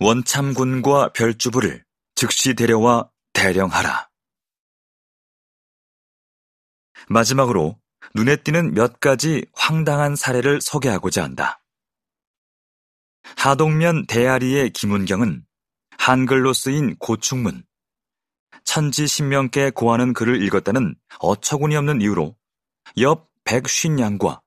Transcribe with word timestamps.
원참군과 0.00 1.12
별주부를 1.12 1.84
즉시 2.14 2.54
데려와 2.54 3.10
대령하라. 3.32 4.08
마지막으로 7.08 7.78
눈에 8.14 8.36
띄는 8.36 8.74
몇 8.74 9.00
가지 9.00 9.44
황당한 9.52 10.14
사례를 10.14 10.60
소개하고자 10.60 11.22
한다. 11.22 11.60
하동면 13.36 14.06
대아리의 14.06 14.70
김은경은 14.70 15.44
한글로 15.98 16.52
쓰인 16.52 16.96
고충문, 16.96 17.64
천지 18.64 19.06
신명께 19.06 19.70
고하는 19.70 20.12
글을 20.12 20.42
읽었다는 20.42 20.94
어처구니 21.18 21.74
없는 21.76 22.00
이유로 22.00 22.36
옆 22.98 23.28
150냥과 23.44 24.40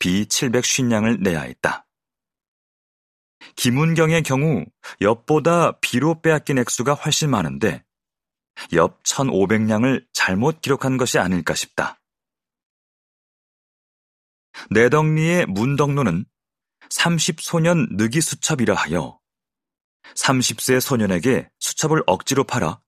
비 0.00 0.24
750냥을 0.26 1.20
내야 1.20 1.42
했다. 1.42 1.86
김은경의 3.56 4.22
경우 4.22 4.64
옆보다 5.00 5.78
비로 5.80 6.20
빼앗긴 6.20 6.58
액수가 6.58 6.94
훨씬 6.94 7.30
많은데 7.30 7.84
옆 8.72 9.02
1500냥을 9.04 10.06
잘못 10.12 10.60
기록한 10.60 10.96
것이 10.96 11.18
아닐까 11.18 11.54
싶다. 11.54 12.00
내덕리의 14.70 15.46
문덕로는 15.46 16.26
30소년 16.90 17.96
느기 17.96 18.20
수첩이라 18.20 18.74
하여 18.74 19.18
30세 20.14 20.80
소년에게 20.80 21.48
수첩을 21.58 22.02
억지로 22.06 22.44
팔아 22.44 22.80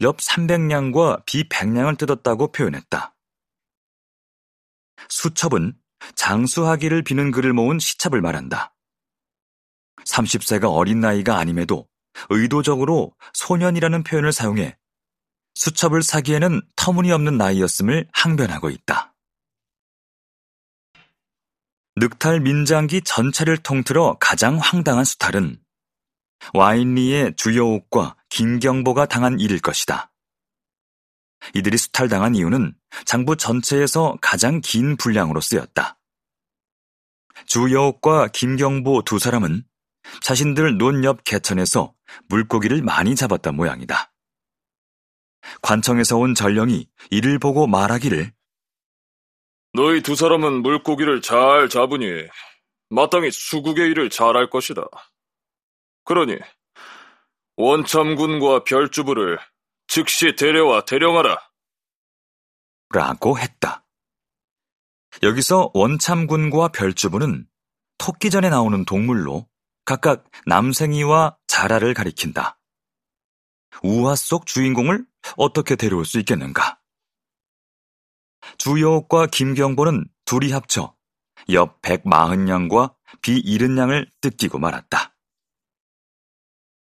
옆 0.00 0.18
300냥과 0.18 1.24
비 1.26 1.48
100냥을 1.48 1.98
뜯었다고 1.98 2.52
표현했다. 2.52 3.14
수첩은 5.08 5.74
장수하기를 6.16 7.02
비는 7.02 7.30
글을 7.30 7.52
모은 7.52 7.78
시첩을 7.78 8.20
말한다. 8.20 8.71
30세가 10.06 10.72
어린 10.72 11.00
나이가 11.00 11.38
아님에도 11.38 11.86
의도적으로 12.30 13.14
소년이라는 13.34 14.02
표현을 14.02 14.32
사용해 14.32 14.76
수첩을 15.54 16.02
사기에는 16.02 16.62
터무니없는 16.76 17.36
나이였음을 17.36 18.08
항변하고 18.12 18.70
있다. 18.70 19.14
늑탈 21.96 22.40
민장기 22.40 23.02
전체를 23.02 23.58
통틀어 23.58 24.16
가장 24.18 24.58
황당한 24.58 25.04
수탈은 25.04 25.60
와인리의 26.54 27.34
주여옥과 27.36 28.16
김경보가 28.30 29.06
당한 29.06 29.38
일일 29.38 29.60
것이다. 29.60 30.10
이들이 31.54 31.76
수탈당한 31.76 32.34
이유는 32.34 32.74
장부 33.04 33.36
전체에서 33.36 34.16
가장 34.20 34.60
긴 34.60 34.96
분량으로 34.96 35.40
쓰였다. 35.40 35.98
주여옥과 37.46 38.28
김경보 38.28 39.02
두 39.02 39.18
사람은 39.18 39.64
자신들 40.22 40.78
논 40.78 41.04
옆 41.04 41.24
개천에서 41.24 41.94
물고기를 42.28 42.82
많이 42.82 43.14
잡았던 43.16 43.56
모양이다. 43.56 44.12
관청에서 45.62 46.18
온 46.18 46.34
전령이 46.34 46.88
이를 47.10 47.38
보고 47.38 47.66
말하기를 47.66 48.32
너희 49.74 50.02
두 50.02 50.14
사람은 50.14 50.62
물고기를 50.62 51.22
잘 51.22 51.68
잡으니 51.68 52.06
마땅히 52.90 53.30
수국의 53.30 53.90
일을 53.90 54.10
잘할 54.10 54.50
것이다. 54.50 54.82
그러니 56.04 56.36
원참군과 57.56 58.64
별주부를 58.64 59.38
즉시 59.86 60.34
데려와 60.36 60.84
대령하라. 60.84 61.38
라고 62.90 63.38
했다. 63.38 63.84
여기서 65.22 65.70
원참군과 65.74 66.68
별주부는 66.68 67.46
토끼전에 67.98 68.50
나오는 68.50 68.84
동물로 68.84 69.46
각각 69.84 70.24
남생이와 70.46 71.36
자라를 71.46 71.94
가리킨다. 71.94 72.58
우화 73.82 74.14
속 74.16 74.46
주인공을 74.46 75.06
어떻게 75.36 75.76
데려올 75.76 76.04
수 76.04 76.18
있겠는가? 76.18 76.80
주여옥과 78.58 79.26
김경보는 79.26 80.08
둘이 80.24 80.52
합쳐 80.52 80.94
옆 81.50 81.80
140냥과 81.82 82.94
비 83.20 83.42
70냥을 83.42 84.08
뜯기고 84.20 84.58
말았다. 84.58 85.16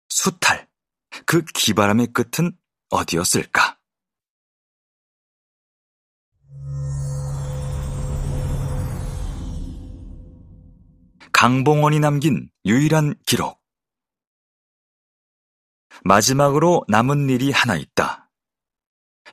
수탈, 0.09 0.69
그 1.27 1.45
기바람의 1.45 2.09
끝은 2.13 2.57
어디였을까? 2.91 3.74
강봉원이 11.45 12.01
남긴 12.01 12.49
유일한 12.65 13.15
기록. 13.27 13.63
마지막으로 16.03 16.87
남은 16.89 17.29
일이 17.29 17.51
하나 17.51 17.77
있다. 17.77 18.31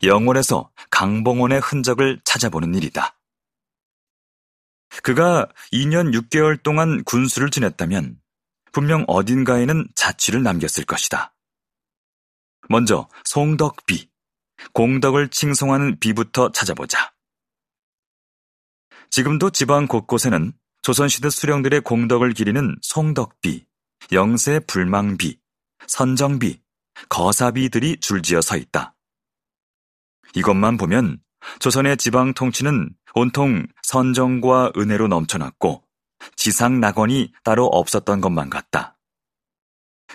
영월에서 0.03 0.73
강봉원의 0.89 1.61
흔적을 1.61 2.19
찾아보는 2.25 2.75
일이다. 2.75 3.17
그가 5.03 5.47
2년 5.71 6.13
6개월 6.13 6.61
동안 6.61 7.01
군수를 7.05 7.49
지냈다면 7.49 8.19
분명 8.73 9.05
어딘가에는 9.07 9.87
자취를 9.95 10.43
남겼을 10.43 10.83
것이다. 10.83 11.33
먼저 12.67 13.07
송덕비, 13.23 14.11
공덕을 14.73 15.29
칭송하는 15.29 16.01
비부터 16.01 16.51
찾아보자. 16.51 17.13
지금도 19.11 19.51
지방 19.51 19.87
곳곳에는 19.87 20.51
조선시대 20.81 21.29
수령들의 21.29 21.81
공덕을 21.81 22.33
기리는 22.33 22.75
송덕비, 22.81 23.65
영세 24.11 24.59
불망비, 24.59 25.39
선정비, 25.87 26.59
거사비들이 27.09 27.97
줄지어 27.97 28.41
서 28.41 28.57
있다. 28.57 28.95
이것만 30.35 30.77
보면 30.77 31.19
조선의 31.59 31.97
지방 31.97 32.33
통치는 32.33 32.89
온통 33.13 33.67
선정과 33.83 34.73
은혜로 34.77 35.07
넘쳐났고 35.07 35.83
지상 36.35 36.79
낙원이 36.79 37.33
따로 37.43 37.65
없었던 37.65 38.21
것만 38.21 38.49
같다. 38.49 38.97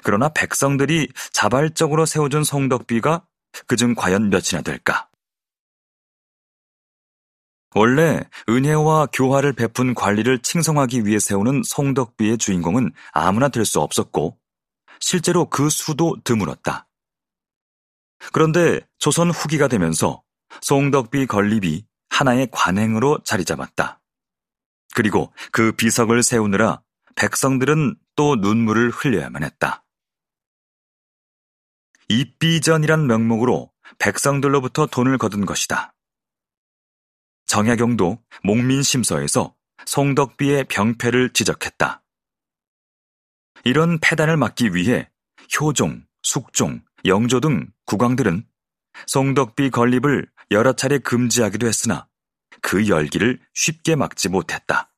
그러나 0.03 0.28
백성들이 0.28 1.09
자발적으로 1.33 2.06
세워준 2.06 2.44
송덕비가 2.44 3.27
그중 3.66 3.94
과연 3.94 4.31
몇이나 4.31 4.62
될까? 4.62 5.09
원래 7.76 8.22
은혜와 8.48 9.09
교화를 9.12 9.53
베푼 9.53 9.92
관리를 9.92 10.38
칭송하기 10.38 11.04
위해 11.04 11.19
세우는 11.19 11.60
송덕비의 11.62 12.38
주인공은 12.38 12.91
아무나 13.12 13.50
될 13.50 13.66
수 13.66 13.81
없었고 13.81 14.38
실제로 14.98 15.44
그 15.50 15.69
수도 15.69 16.16
드물었다. 16.25 16.88
그런데 18.32 18.81
조선 18.98 19.31
후기가 19.31 19.69
되면서 19.69 20.22
송덕비 20.62 21.26
건립이 21.26 21.84
하나의 22.09 22.48
관행으로 22.50 23.19
자리 23.25 23.44
잡았다. 23.44 24.00
그리고 24.94 25.34
그 25.53 25.72
비석을 25.72 26.22
세우느라 26.22 26.81
백성들은 27.15 27.97
또 28.15 28.36
눈물을 28.36 28.88
흘려야만 28.88 29.42
했다. 29.42 29.84
입비전이란 32.09 33.06
명목으로 33.06 33.70
백성들로부터 33.98 34.86
돈을 34.86 35.19
거둔 35.19 35.44
것이다. 35.44 35.92
정약용도 37.47 38.23
목민심서에서 38.43 39.55
송덕비의 39.87 40.65
병폐를 40.65 41.33
지적했다. 41.33 42.03
이런 43.65 43.99
폐단을 43.99 44.37
막기 44.37 44.75
위해 44.75 45.09
효종, 45.59 46.05
숙종, 46.23 46.83
영조 47.05 47.41
등 47.41 47.71
국왕들은 47.87 48.47
송덕비 49.07 49.71
건립을 49.71 50.29
여러 50.51 50.73
차례 50.73 50.99
금지하기도 50.99 51.67
했으나 51.67 52.09
그 52.62 52.89
열기를 52.89 53.41
쉽게 53.55 53.97
막지 53.97 54.28
못했다. 54.28 54.92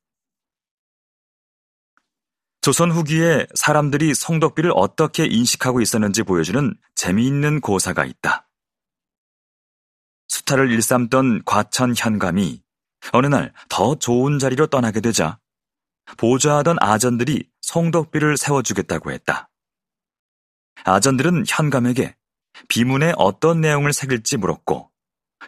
조선 2.61 2.91
후기에 2.91 3.47
사람들이 3.55 4.15
송덕비를 4.15 4.73
어떻게 4.75 5.27
인식하고 5.27 5.81
있었는지 5.81 6.23
보여주는 6.23 6.75
재미있는 6.94 7.61
고사가 7.61 8.05
있다. 8.05 8.48
수탈을 10.49 10.71
일삼던 10.73 11.43
과천 11.45 11.95
현감이 11.97 12.62
어느 13.12 13.27
날 13.27 13.53
더 13.69 13.95
좋은 13.97 14.39
자리로 14.39 14.69
떠나게 14.69 15.00
되자 15.00 15.39
보좌하던 16.17 16.79
아전들이 16.81 17.49
송덕비를 17.61 18.39
세워주겠다고 18.39 19.12
했다. 19.12 19.50
아전들은 20.85 21.45
현감에게 21.47 22.17
비문에 22.69 23.12
어떤 23.19 23.61
내용을 23.61 23.93
새길지 23.93 24.39
물었고 24.39 24.91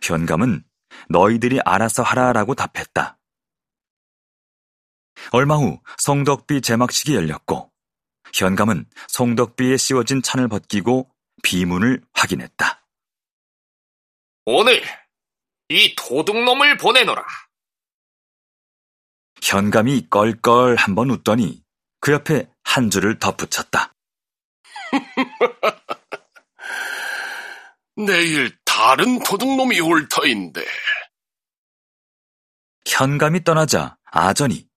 현감은 0.02 0.64
너희들이 1.08 1.60
알아서 1.64 2.02
하라라고 2.02 2.54
답했다. 2.54 3.18
얼마 5.32 5.56
후 5.56 5.80
송덕비 5.98 6.60
제막식이 6.60 7.14
열렸고 7.14 7.72
현감은 8.34 8.84
송덕비에 9.08 9.78
씌워진 9.78 10.20
찬을 10.20 10.48
벗기고 10.48 11.10
비문을 11.42 12.02
확인했다. 12.12 12.79
오늘 14.44 14.82
이 15.68 15.94
도둑놈을 15.96 16.76
보내노라. 16.76 17.24
현감이 19.42 20.08
껄껄 20.10 20.76
한번 20.76 21.10
웃더니 21.10 21.62
그 22.00 22.12
옆에 22.12 22.50
한 22.64 22.90
줄을 22.90 23.18
덧붙였다. 23.18 23.94
내일 27.96 28.56
다른 28.64 29.18
도둑놈이 29.20 29.80
올 29.80 30.08
터인데. 30.08 30.64
현감이 32.86 33.44
떠나자 33.44 33.96
아전이 34.04 34.68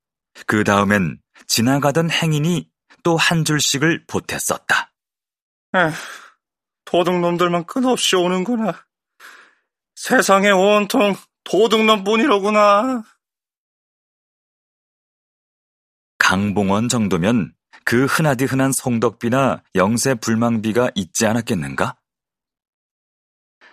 그 0.46 0.64
다음엔 0.64 1.22
지나가던 1.48 2.12
행인이 2.12 2.70
또 3.04 3.18
한 3.18 3.44
줄씩을 3.44 4.06
보탰었다. 4.08 4.94
에, 5.76 5.92
도둑놈들만 6.86 7.66
끝없이 7.66 8.16
오는구나. 8.16 8.86
세상에 10.04 10.52
온통 10.52 11.16
도둑놈뿐이로구나. 11.46 13.04
강봉원 16.18 16.90
정도면 16.90 17.56
그 17.86 18.04
흔하디 18.04 18.44
흔한 18.44 18.74
송덕비나 18.74 19.64
영세 19.76 20.16
불망비가 20.16 20.92
있지 20.96 21.26
않았겠는가? 21.26 21.96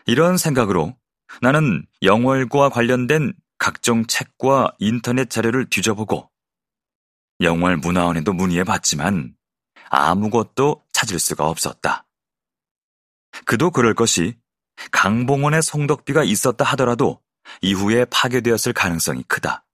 이런 0.07 0.37
생각으로 0.37 0.97
나는 1.43 1.85
영월과 2.03 2.69
관련된 2.69 3.35
각종 3.59 4.07
책과 4.07 4.77
인터넷 4.79 5.31
자료를 5.31 5.69
뒤져보고 5.69 6.31
영월 7.41 7.77
문화원에도 7.77 8.33
문의해 8.35 8.63
봤지만 8.63 9.35
아무것도 9.89 10.85
찾을 10.93 11.19
수가 11.19 11.49
없었다. 11.49 12.07
그도 13.47 13.73
그럴 13.73 13.95
것이 13.95 14.40
강봉원의 14.93 15.63
송덕비가 15.63 16.25
있었다 16.25 16.65
하더라도 16.65 17.21
이후에 17.63 18.05
파괴되었을 18.07 18.73
가능성이 18.73 19.23
크다. 19.25 19.65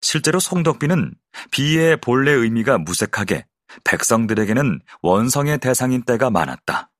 실제로 0.00 0.40
송덕비는 0.40 1.14
비의 1.50 1.98
본래 1.98 2.32
의미가 2.32 2.78
무색하게 2.78 3.46
백성들에게는 3.84 4.80
원성의 5.02 5.58
대상인 5.58 6.02
때가 6.02 6.30
많았다. 6.30 6.90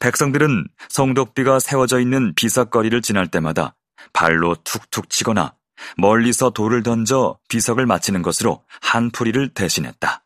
백성들은 0.00 0.68
송덕비가 0.88 1.58
세워져 1.58 2.00
있는 2.00 2.34
비석거리를 2.34 3.00
지날 3.02 3.28
때마다 3.28 3.74
발로 4.12 4.56
툭툭 4.64 5.08
치거나 5.08 5.56
멀리서 5.96 6.50
돌을 6.50 6.82
던져 6.82 7.38
비석을 7.48 7.86
맞히는 7.86 8.22
것으로 8.22 8.64
한풀이를 8.82 9.54
대신했다. 9.54 10.24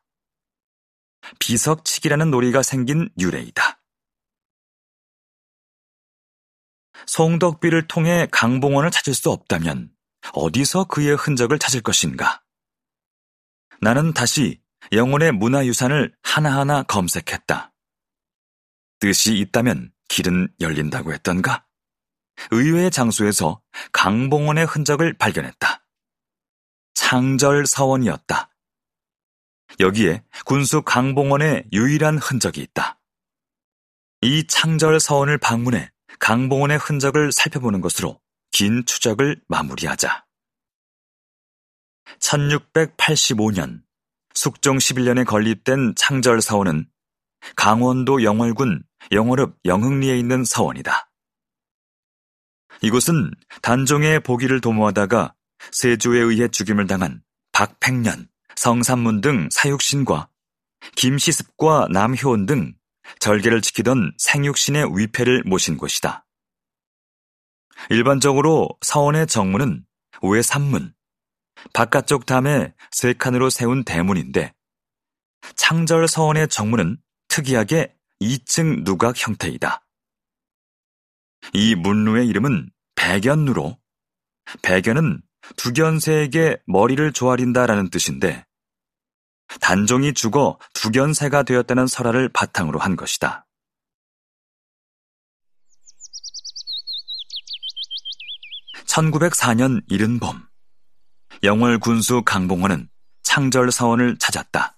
비석치기라는 1.38 2.31
놀이가 2.31 2.62
생긴 2.62 3.08
유래이다. 3.19 3.79
송덕비를 7.06 7.88
통해 7.88 8.26
강봉원을 8.31 8.91
찾을 8.91 9.14
수 9.14 9.31
없다면 9.31 9.91
어디서 10.32 10.85
그의 10.85 11.17
흔적을 11.17 11.58
찾을 11.58 11.81
것인가? 11.81 12.43
나는 13.81 14.12
다시 14.12 14.61
영혼의 14.93 15.32
문화유산을 15.32 16.14
하나하나 16.23 16.82
검색했다. 16.82 17.73
뜻이 18.99 19.37
있다면 19.38 19.93
길은 20.08 20.49
열린다고 20.61 21.12
했던가? 21.12 21.67
의외의 22.50 22.91
장소에서 22.91 23.62
강봉원의 23.93 24.67
흔적을 24.67 25.17
발견했다. 25.17 25.85
창절서원이었다. 26.94 28.50
여기에 29.79 30.25
군수 30.44 30.82
강봉원의 30.82 31.67
유일한 31.73 32.19
흔적이 32.19 32.62
있다. 32.62 33.00
이 34.23 34.47
창절서원을 34.47 35.38
방문해 35.38 35.91
강봉원의 36.20 36.78
흔적을 36.78 37.32
살펴보는 37.32 37.81
것으로 37.81 38.20
긴 38.52 38.84
추적을 38.87 39.40
마무리하자. 39.49 40.25
1685년 42.19 43.82
숙종 44.34 44.76
11년에 44.78 45.26
건립된 45.26 45.94
창절서원은 45.96 46.88
강원도 47.56 48.22
영월군 48.22 48.82
영월읍 49.12 49.58
영흥리에 49.64 50.19
있는 50.19 50.44
서원이다. 50.44 51.11
이곳은 52.82 53.31
단종의 53.62 54.20
보기를 54.20 54.61
도모하다가 54.61 55.34
세조에 55.73 56.20
의해 56.20 56.49
죽임을 56.49 56.87
당한 56.87 57.23
박팽년, 57.52 58.28
성삼문 58.56 59.20
등 59.20 59.49
사육신과 59.50 60.28
김시습과 60.96 61.88
남효원 61.90 62.46
등 62.46 62.75
절개를 63.18 63.60
지키던 63.60 64.12
생육신의 64.18 64.96
위패를 64.96 65.42
모신 65.44 65.76
곳이다. 65.76 66.26
일반적으로 67.88 68.68
서원의 68.82 69.26
정문은 69.26 69.84
외삼문, 70.22 70.94
바깥쪽 71.72 72.26
담에 72.26 72.74
세 72.90 73.12
칸으로 73.12 73.50
세운 73.50 73.84
대문인데 73.84 74.52
창절 75.56 76.08
서원의 76.08 76.48
정문은 76.48 76.98
특이하게 77.28 77.94
2층 78.20 78.84
누각 78.84 79.16
형태이다. 79.16 79.84
이 81.54 81.74
문루의 81.74 82.28
이름은 82.28 82.70
백연루로 82.96 83.78
백연은 84.62 85.22
두견새에게 85.56 86.58
머리를 86.66 87.12
조아린다라는 87.12 87.90
뜻인데 87.90 88.44
단종이 89.61 90.14
죽어 90.14 90.58
두견새가 90.75 91.43
되었다는 91.43 91.87
설화를 91.87 92.29
바탕으로 92.29 92.79
한 92.79 92.97
것이다. 92.97 93.47
(1904년) 98.87 99.82
이른 99.88 100.19
봄 100.19 100.47
영월 101.43 101.79
군수 101.79 102.23
강봉원은 102.23 102.88
창절 103.23 103.70
사원을 103.70 104.19
찾았다. 104.19 104.76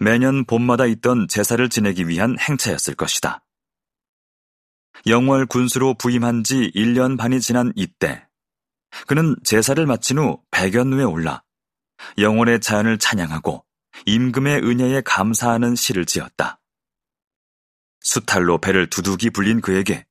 매년 0.00 0.44
봄마다 0.44 0.86
있던 0.86 1.28
제사를 1.28 1.68
지내기 1.68 2.08
위한 2.08 2.36
행차였을 2.38 2.94
것이다. 2.94 3.44
영월 5.06 5.46
군수로 5.46 5.94
부임한 5.94 6.44
지 6.44 6.70
1년 6.74 7.18
반이 7.18 7.40
지난 7.40 7.72
이때 7.76 8.26
그는 9.06 9.36
제사를 9.44 9.84
마친 9.84 10.18
후 10.18 10.40
백연루에 10.50 11.04
올라 11.04 11.43
영월의 12.18 12.60
자연을 12.60 12.98
찬양하고 12.98 13.64
임금의 14.06 14.62
은혜에 14.62 15.02
감사하는 15.02 15.74
시를 15.74 16.04
지었다. 16.04 16.60
수탈로 18.00 18.58
배를 18.58 18.90
두둑이 18.90 19.30
불린 19.30 19.60
그에게 19.60 20.06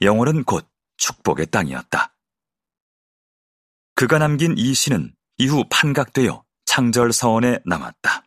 영월은 0.00 0.44
곧 0.44 0.66
축복의 0.96 1.46
땅이었다. 1.46 2.14
그가 3.94 4.18
남긴 4.18 4.54
이 4.56 4.74
시는 4.74 5.14
이후 5.38 5.64
판각되어 5.70 6.44
창절서원에 6.64 7.60
남았다. 7.64 8.24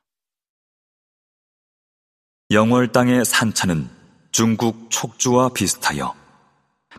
영월 2.51 2.91
땅의 2.91 3.25
산천은 3.25 3.89
중국 4.31 4.89
촉주와 4.89 5.49
비슷하여 5.49 6.15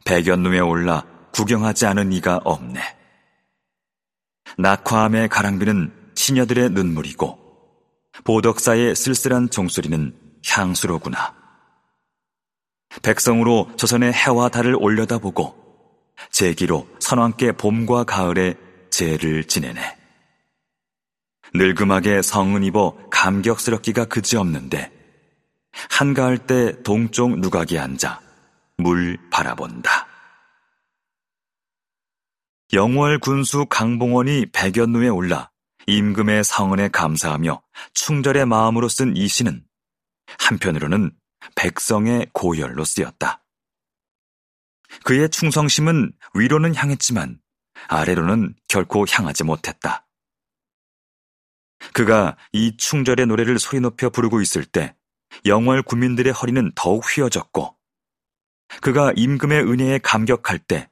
백연루에 0.04 0.60
올라 0.60 1.04
구경하지 1.32 1.87
않은 1.87 2.12
이가 2.12 2.40
없네. 2.44 2.80
낙화암의 4.58 5.28
가랑비는 5.28 5.97
시녀들의 6.28 6.70
눈물이고 6.70 7.38
보덕사의 8.25 8.94
쓸쓸한 8.94 9.49
종소리는 9.49 10.14
향수로구나. 10.47 11.35
백성으로 13.02 13.70
조선의 13.76 14.12
해와 14.12 14.50
달을 14.50 14.76
올려다보고 14.78 15.56
제기로 16.30 16.87
선왕께 17.00 17.52
봄과 17.52 18.04
가을에 18.04 18.56
제를 18.90 19.44
지내네. 19.44 19.97
늙음하게 21.54 22.20
성은 22.20 22.62
입어 22.64 22.94
감격스럽기가 23.11 24.04
그지없는데 24.04 24.92
한가할 25.90 26.47
때 26.47 26.82
동쪽 26.82 27.38
누각에 27.38 27.78
앉아 27.78 28.20
물 28.76 29.18
바라본다. 29.30 30.06
영월 32.75 33.18
군수 33.18 33.64
강봉원이 33.64 34.47
백연루에 34.52 35.08
올라 35.08 35.50
임금의 35.88 36.45
성은에 36.45 36.88
감사하며 36.88 37.62
충절의 37.95 38.45
마음으로 38.45 38.90
쓴 38.90 39.16
이 39.16 39.26
시는 39.26 39.64
한편으로는 40.38 41.12
백성의 41.54 42.28
고열로 42.35 42.85
쓰였다. 42.85 43.42
그의 45.04 45.30
충성심은 45.30 46.12
위로는 46.35 46.75
향했지만 46.75 47.40
아래로는 47.88 48.54
결코 48.68 49.07
향하지 49.09 49.45
못했다. 49.45 50.07
그가 51.95 52.37
이 52.52 52.76
충절의 52.76 53.25
노래를 53.25 53.59
소리 53.59 53.80
높여 53.80 54.11
부르고 54.11 54.42
있을 54.42 54.66
때 54.66 54.95
영월 55.47 55.83
군민들의 55.83 56.30
허리는 56.35 56.71
더욱 56.75 57.02
휘어졌고 57.02 57.78
그가 58.83 59.14
임금의 59.16 59.62
은혜에 59.62 60.00
감격할 60.00 60.59
때 60.59 60.90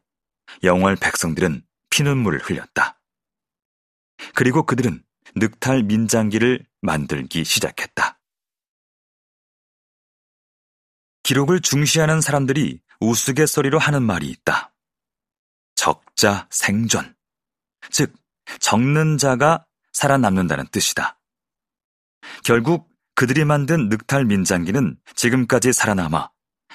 영월 0.62 0.96
백성들은 0.96 1.66
피눈물을 1.90 2.40
흘렸다. 2.40 2.95
그리고 4.34 4.64
그들은 4.64 5.02
늑탈 5.34 5.82
민장기를 5.84 6.66
만들기 6.80 7.44
시작했다. 7.44 8.18
기록을 11.22 11.60
중시하는 11.60 12.20
사람들이 12.20 12.80
우스갯소리로 13.00 13.78
하는 13.78 14.02
말이 14.02 14.28
있다. 14.30 14.72
적자 15.74 16.46
생존. 16.50 17.14
즉, 17.90 18.14
적는 18.60 19.18
자가 19.18 19.66
살아남는다는 19.92 20.66
뜻이다. 20.68 21.18
결국 22.44 22.88
그들이 23.14 23.44
만든 23.44 23.88
늑탈 23.88 24.24
민장기는 24.24 24.98
지금까지 25.14 25.72
살아남아 25.72 26.30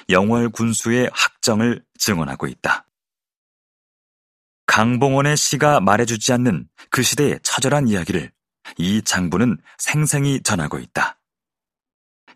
영월 0.10 0.50
군수의 0.50 1.10
학정을 1.14 1.86
증언하고 1.98 2.48
있다. 2.48 2.86
강봉원의 4.66 5.38
시가 5.38 5.80
말해주지 5.80 6.34
않는 6.34 6.68
그 6.90 7.04
시대의 7.04 7.40
처절한 7.44 7.88
이야기를 7.88 8.32
이 8.78 9.02
장부는 9.02 9.58
생생히 9.78 10.42
전하고 10.42 10.80
있다. 10.80 11.20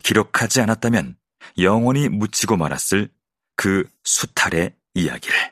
기록하지 0.02 0.60
않았다면 0.60 1.16
영원히 1.58 2.08
묻히고 2.08 2.56
말았을 2.56 3.10
그 3.56 3.84
수탈의 4.04 4.74
이야기를. 4.94 5.36